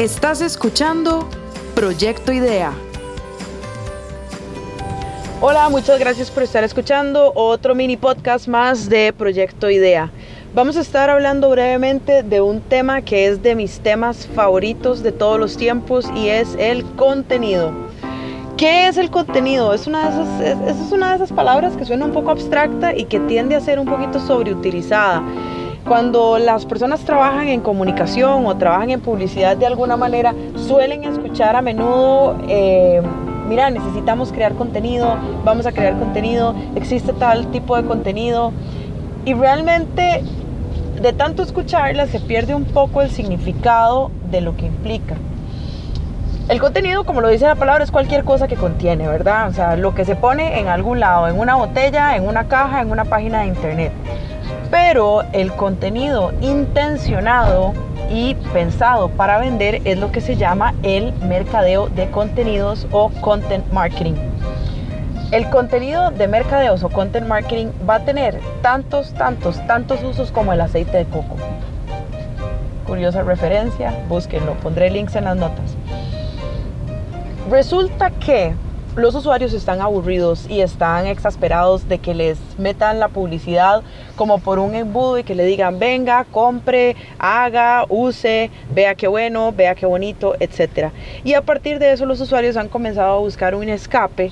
[0.00, 1.28] Estás escuchando
[1.74, 2.72] Proyecto Idea.
[5.42, 10.10] Hola, muchas gracias por estar escuchando otro mini podcast más de Proyecto Idea.
[10.54, 15.12] Vamos a estar hablando brevemente de un tema que es de mis temas favoritos de
[15.12, 17.70] todos los tiempos y es el contenido.
[18.56, 19.74] ¿Qué es el contenido?
[19.74, 23.04] Es una, de esas, es una de esas palabras que suena un poco abstracta y
[23.04, 25.22] que tiende a ser un poquito sobreutilizada.
[25.90, 31.56] Cuando las personas trabajan en comunicación o trabajan en publicidad de alguna manera, suelen escuchar
[31.56, 33.02] a menudo, eh,
[33.48, 38.52] mira, necesitamos crear contenido, vamos a crear contenido, existe tal tipo de contenido.
[39.24, 40.22] Y realmente
[41.02, 45.16] de tanto escucharla se pierde un poco el significado de lo que implica.
[46.48, 49.48] El contenido, como lo dice la palabra, es cualquier cosa que contiene, ¿verdad?
[49.48, 52.80] O sea, lo que se pone en algún lado, en una botella, en una caja,
[52.80, 53.90] en una página de internet
[54.70, 57.72] pero el contenido intencionado
[58.10, 63.64] y pensado para vender es lo que se llama el mercadeo de contenidos o content
[63.72, 64.14] marketing.
[65.32, 70.52] El contenido de mercadeos o content marketing va a tener tantos, tantos, tantos usos como
[70.52, 71.36] el aceite de coco.
[72.86, 75.76] Curiosa referencia, búsquenlo, pondré links en las notas.
[77.48, 78.54] Resulta que
[78.96, 83.82] los usuarios están aburridos y están exasperados de que les metan la publicidad
[84.20, 89.50] como por un embudo y que le digan venga, compre, haga, use, vea qué bueno,
[89.50, 90.90] vea qué bonito, etc.
[91.24, 94.30] Y a partir de eso los usuarios han comenzado a buscar un escape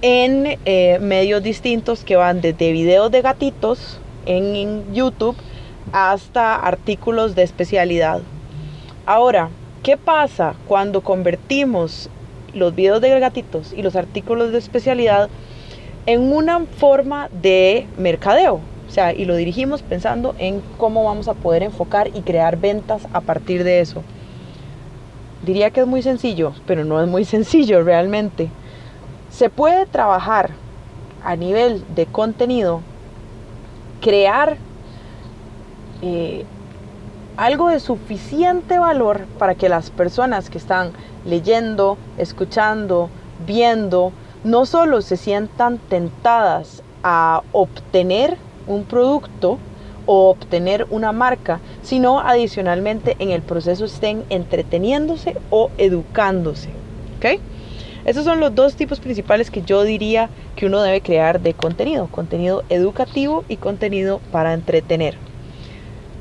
[0.00, 5.36] en eh, medios distintos que van desde videos de gatitos en YouTube
[5.92, 8.22] hasta artículos de especialidad.
[9.04, 9.50] Ahora,
[9.82, 12.08] ¿qué pasa cuando convertimos
[12.54, 15.28] los videos de gatitos y los artículos de especialidad
[16.06, 18.62] en una forma de mercadeo.
[18.88, 23.06] O sea, y lo dirigimos pensando en cómo vamos a poder enfocar y crear ventas
[23.12, 24.02] a partir de eso.
[25.44, 28.48] Diría que es muy sencillo, pero no es muy sencillo realmente.
[29.30, 30.50] Se puede trabajar
[31.24, 32.80] a nivel de contenido,
[34.00, 34.56] crear
[36.02, 36.44] eh,
[37.36, 40.92] algo de suficiente valor para que las personas que están
[41.24, 43.10] leyendo, escuchando,
[43.46, 44.12] viendo,
[44.44, 49.58] no solo se sientan tentadas a obtener un producto
[50.06, 56.70] o obtener una marca, sino adicionalmente en el proceso estén entreteniéndose o educándose.
[57.18, 57.40] ¿Ok?
[58.04, 62.06] Esos son los dos tipos principales que yo diría que uno debe crear de contenido,
[62.06, 65.16] contenido educativo y contenido para entretener.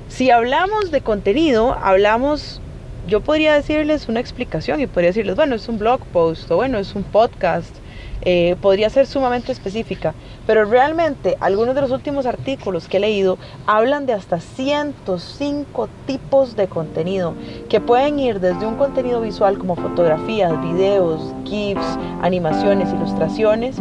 [0.08, 2.60] Si hablamos de contenido, hablamos
[3.08, 6.80] yo podría decirles una explicación y podría decirles, bueno, es un blog post o bueno,
[6.80, 7.76] es un podcast.
[8.22, 10.14] Eh, podría ser sumamente específica,
[10.48, 13.38] pero realmente algunos de los últimos artículos que he leído
[13.68, 17.34] hablan de hasta 105 tipos de contenido
[17.70, 23.78] que pueden ir desde un contenido visual como fotografías, videos, GIFs, animaciones, ilustraciones,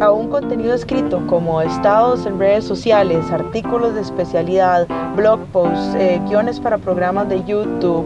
[0.00, 6.20] a un contenido escrito como estados en redes sociales, artículos de especialidad, blog posts, eh,
[6.26, 8.04] guiones para programas de YouTube,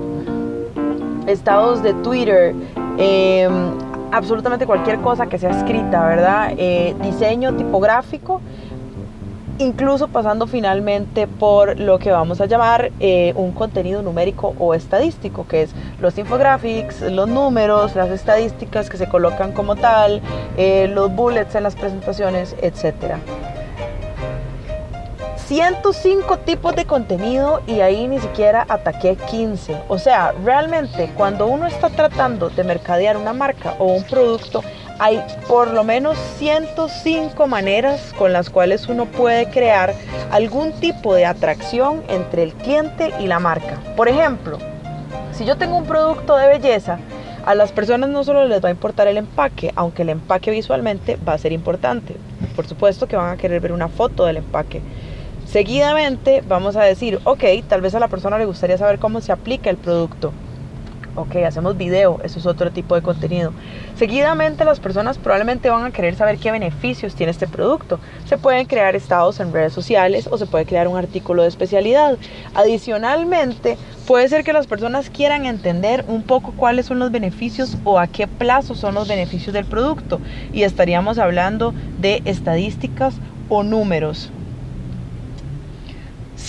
[1.27, 2.55] estados de Twitter,
[2.99, 3.73] em,
[4.13, 6.53] absolutamente cualquier cosa que sea escrita, ¿verdad?
[6.57, 8.41] Eh, diseño tipográfico,
[9.59, 15.47] incluso pasando finalmente por lo que vamos a llamar eh, un contenido numérico o estadístico,
[15.47, 20.23] que es los infographics, los números, las estadísticas que se colocan como tal,
[20.57, 23.19] eh, los bullets en las presentaciones, etcétera.
[25.51, 29.79] 105 tipos de contenido y ahí ni siquiera ataqué 15.
[29.89, 34.63] O sea, realmente cuando uno está tratando de mercadear una marca o un producto,
[35.01, 39.93] hay por lo menos 105 maneras con las cuales uno puede crear
[40.31, 43.77] algún tipo de atracción entre el cliente y la marca.
[43.97, 44.57] Por ejemplo,
[45.33, 47.01] si yo tengo un producto de belleza,
[47.45, 51.19] a las personas no solo les va a importar el empaque, aunque el empaque visualmente
[51.29, 52.15] va a ser importante.
[52.55, 54.81] Por supuesto que van a querer ver una foto del empaque
[55.51, 59.33] Seguidamente vamos a decir, ok, tal vez a la persona le gustaría saber cómo se
[59.33, 60.33] aplica el producto.
[61.17, 63.53] Ok, hacemos video, eso es otro tipo de contenido.
[63.97, 67.99] Seguidamente las personas probablemente van a querer saber qué beneficios tiene este producto.
[68.27, 72.17] Se pueden crear estados en redes sociales o se puede crear un artículo de especialidad.
[72.55, 73.77] Adicionalmente,
[74.07, 78.07] puede ser que las personas quieran entender un poco cuáles son los beneficios o a
[78.07, 80.21] qué plazo son los beneficios del producto.
[80.53, 83.17] Y estaríamos hablando de estadísticas
[83.49, 84.31] o números.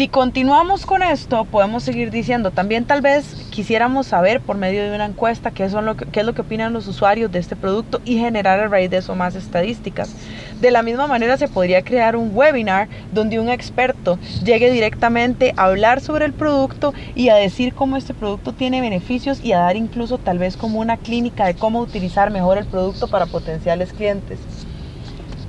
[0.01, 4.95] Si continuamos con esto, podemos seguir diciendo, también tal vez quisiéramos saber por medio de
[4.95, 8.01] una encuesta qué, son lo qué es lo que opinan los usuarios de este producto
[8.03, 10.15] y generar a raíz de eso más estadísticas.
[10.59, 15.65] De la misma manera se podría crear un webinar donde un experto llegue directamente a
[15.65, 19.75] hablar sobre el producto y a decir cómo este producto tiene beneficios y a dar
[19.75, 24.39] incluso tal vez como una clínica de cómo utilizar mejor el producto para potenciales clientes.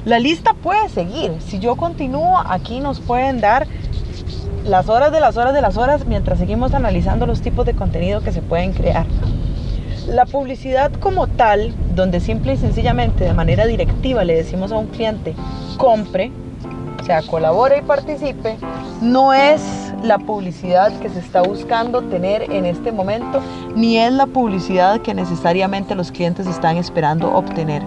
[0.04, 1.30] La lista puede seguir.
[1.40, 3.68] Si yo continúo, aquí nos pueden dar
[4.64, 8.20] las horas de las horas de las horas mientras seguimos analizando los tipos de contenido
[8.20, 9.06] que se pueden crear.
[10.06, 14.86] La publicidad como tal, donde simple y sencillamente de manera directiva le decimos a un
[14.88, 15.34] cliente,
[15.78, 16.30] compre,
[17.00, 18.56] o sea, colabore y participe,
[19.00, 23.40] no es la publicidad que se está buscando tener en este momento,
[23.74, 27.82] ni es la publicidad que necesariamente los clientes están esperando obtener.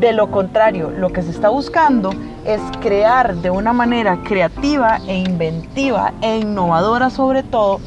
[0.00, 2.10] De lo contrario, lo que se está buscando
[2.48, 7.78] es crear de una manera creativa e inventiva e innovadora sobre todo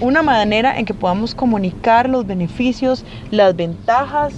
[0.00, 4.32] una manera en que podamos comunicar los beneficios, las ventajas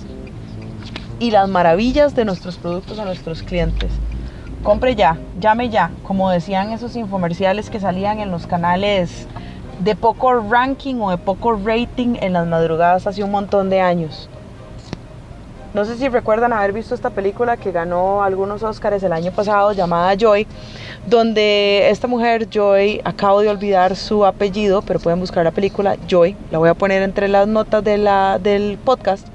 [1.20, 3.92] y las maravillas de nuestros productos a nuestros clientes.
[4.64, 9.28] Compre ya, llame ya, como decían esos infomerciales que salían en los canales
[9.78, 14.28] de poco ranking o de poco rating en las madrugadas hace un montón de años.
[15.74, 19.72] No sé si recuerdan haber visto esta película que ganó algunos Oscars el año pasado
[19.72, 20.46] llamada Joy,
[21.06, 26.36] donde esta mujer, Joy, acabo de olvidar su apellido, pero pueden buscar la película Joy,
[26.50, 29.28] la voy a poner entre las notas del podcast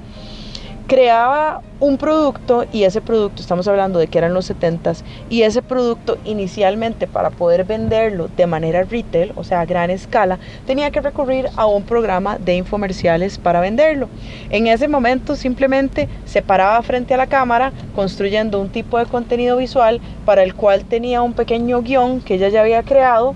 [0.86, 5.62] creaba un producto y ese producto, estamos hablando de que eran los 70s, y ese
[5.62, 11.00] producto inicialmente para poder venderlo de manera retail, o sea, a gran escala, tenía que
[11.00, 14.08] recurrir a un programa de infomerciales para venderlo.
[14.50, 19.56] En ese momento simplemente se paraba frente a la cámara construyendo un tipo de contenido
[19.56, 23.34] visual para el cual tenía un pequeño guion que ella ya había creado,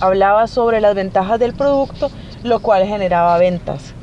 [0.00, 2.10] hablaba sobre las ventajas del producto,
[2.44, 3.94] lo cual generaba ventas.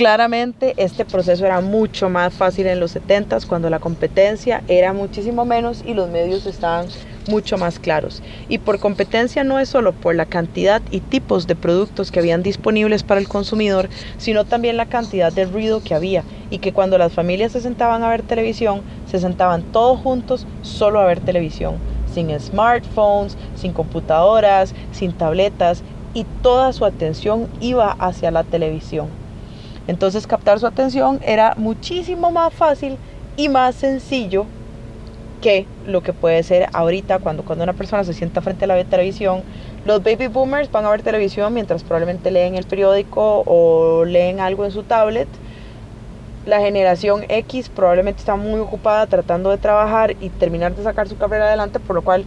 [0.00, 5.44] Claramente este proceso era mucho más fácil en los 70s cuando la competencia era muchísimo
[5.44, 6.86] menos y los medios estaban
[7.28, 8.22] mucho más claros.
[8.48, 12.42] Y por competencia no es solo por la cantidad y tipos de productos que habían
[12.42, 16.96] disponibles para el consumidor, sino también la cantidad de ruido que había y que cuando
[16.96, 21.74] las familias se sentaban a ver televisión, se sentaban todos juntos solo a ver televisión,
[22.10, 25.82] sin smartphones, sin computadoras, sin tabletas
[26.14, 29.19] y toda su atención iba hacia la televisión.
[29.90, 32.96] Entonces captar su atención era muchísimo más fácil
[33.36, 34.46] y más sencillo
[35.42, 38.84] que lo que puede ser ahorita cuando, cuando una persona se sienta frente a la
[38.84, 39.42] televisión.
[39.84, 44.64] Los baby boomers van a ver televisión mientras probablemente leen el periódico o leen algo
[44.64, 45.26] en su tablet.
[46.46, 51.16] La generación X probablemente está muy ocupada tratando de trabajar y terminar de sacar su
[51.16, 52.24] carrera adelante, por lo cual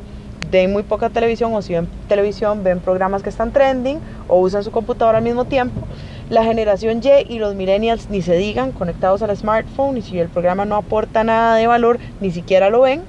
[0.52, 4.66] ven muy poca televisión o si ven televisión ven programas que están trending o usan
[4.66, 5.80] su computadora al mismo tiempo.
[6.30, 10.30] La generación Y y los millennials ni se digan, conectados al smartphone y si el
[10.30, 13.02] programa no aporta nada de valor, ni siquiera lo ven.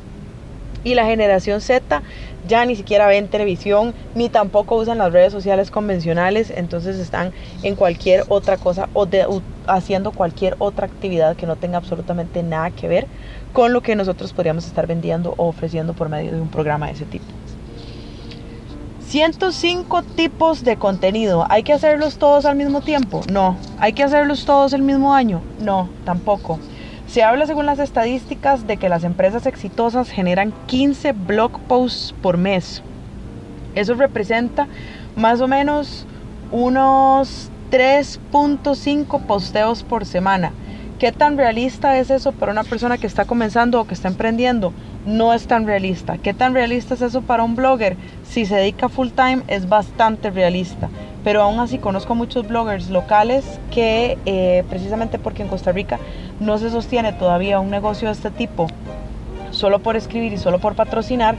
[0.82, 2.02] Y la generación Z
[2.46, 7.32] ya ni siquiera ven televisión, ni tampoco usan las redes sociales convencionales, entonces están
[7.62, 9.08] en cualquier otra cosa o
[9.66, 13.06] haciendo cualquier otra actividad que no tenga absolutamente nada que ver
[13.54, 16.92] con lo que nosotros podríamos estar vendiendo o ofreciendo por medio de un programa de
[16.92, 17.24] ese tipo.
[19.06, 21.46] 105 tipos de contenido.
[21.48, 23.22] ¿Hay que hacerlos todos al mismo tiempo?
[23.30, 23.56] No.
[23.78, 25.40] ¿Hay que hacerlos todos el mismo año?
[25.60, 26.58] No, tampoco.
[27.06, 32.38] Se habla según las estadísticas de que las empresas exitosas generan 15 blog posts por
[32.38, 32.82] mes.
[33.74, 34.66] Eso representa
[35.16, 36.06] más o menos
[36.50, 40.52] unos 3.5 posteos por semana.
[40.98, 44.72] ¿Qué tan realista es eso para una persona que está comenzando o que está emprendiendo?
[45.06, 46.16] No es tan realista.
[46.16, 47.96] ¿Qué tan realista es eso para un blogger?
[48.22, 50.88] Si se dedica full time es bastante realista.
[51.22, 55.98] Pero aún así conozco muchos bloggers locales que eh, precisamente porque en Costa Rica
[56.40, 58.66] no se sostiene todavía un negocio de este tipo,
[59.50, 61.36] solo por escribir y solo por patrocinar,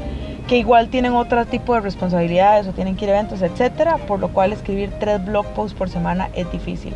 [0.47, 4.19] que igual tienen otro tipo de responsabilidades o tienen que ir a eventos, etcétera, por
[4.19, 6.93] lo cual escribir tres blog posts por semana es difícil.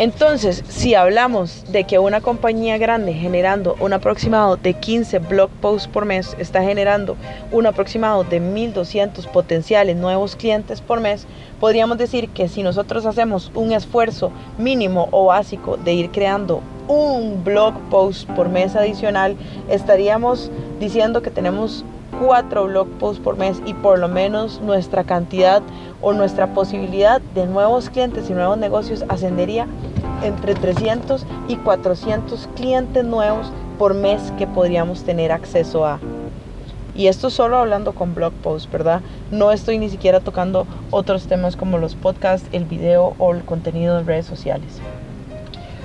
[0.00, 5.88] Entonces, si hablamos de que una compañía grande generando un aproximado de 15 blog posts
[5.88, 7.18] por mes está generando
[7.52, 11.26] un aproximado de 1.200 potenciales nuevos clientes por mes,
[11.60, 17.44] podríamos decir que si nosotros hacemos un esfuerzo mínimo o básico de ir creando un
[17.44, 19.36] blog post por mes adicional,
[19.68, 21.84] estaríamos diciendo que tenemos
[22.20, 25.62] cuatro blog posts por mes y por lo menos nuestra cantidad
[26.02, 29.66] o nuestra posibilidad de nuevos clientes y nuevos negocios ascendería
[30.22, 36.00] entre 300 y 400 clientes nuevos por mes que podríamos tener acceso a.
[36.94, 39.00] Y esto solo hablando con blog posts, ¿verdad?
[39.30, 43.96] No estoy ni siquiera tocando otros temas como los podcasts, el video o el contenido
[43.96, 44.80] de redes sociales.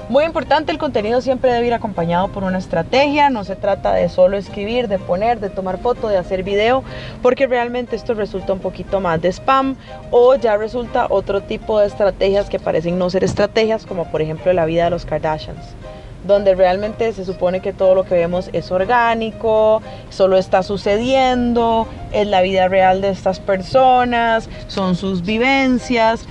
[0.07, 4.07] Muy importante, el contenido siempre debe ir acompañado por una estrategia, no se trata de
[4.07, 6.83] solo escribir, de poner, de tomar foto, de hacer video,
[7.23, 9.75] porque realmente esto resulta un poquito más de spam
[10.11, 14.53] o ya resulta otro tipo de estrategias que parecen no ser estrategias, como por ejemplo
[14.53, 15.75] la vida de los Kardashians
[16.25, 22.27] donde realmente se supone que todo lo que vemos es orgánico, solo está sucediendo, es
[22.27, 26.25] la vida real de estas personas, son sus vivencias,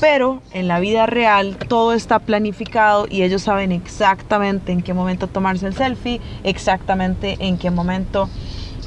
[0.00, 5.26] pero en la vida real todo está planificado y ellos saben exactamente en qué momento
[5.26, 8.28] tomarse el selfie, exactamente en qué momento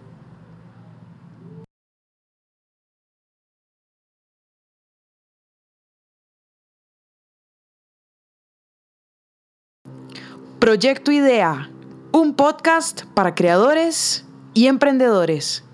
[10.63, 11.69] Proyecto Idea,
[12.13, 15.65] un podcast para creadores y emprendedores.